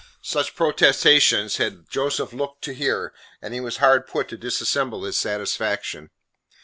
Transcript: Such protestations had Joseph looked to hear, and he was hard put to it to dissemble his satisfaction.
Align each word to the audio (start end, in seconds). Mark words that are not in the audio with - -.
Such 0.23 0.55
protestations 0.55 1.57
had 1.57 1.87
Joseph 1.87 2.33
looked 2.33 2.63
to 2.63 2.73
hear, 2.73 3.13
and 3.39 3.53
he 3.53 3.59
was 3.59 3.77
hard 3.77 4.07
put 4.07 4.29
to 4.29 4.35
it 4.35 4.41
to 4.41 4.47
dissemble 4.49 5.03
his 5.03 5.15
satisfaction. 5.19 6.09